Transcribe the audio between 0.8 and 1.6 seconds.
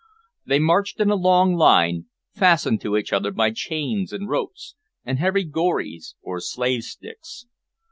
in a long